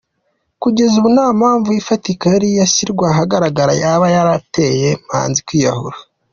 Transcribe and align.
Kugeza 0.61 0.93
ubu 0.97 1.09
nta 1.15 1.27
mpamvu 1.39 1.69
ifatika 1.81 2.25
yari 2.33 2.49
yashyirwa 2.59 3.05
ahagaragara 3.13 3.73
yaba 3.83 4.05
yarateye 4.15 4.89
Manzi 5.07 5.41
kwiyahura. 5.47 5.97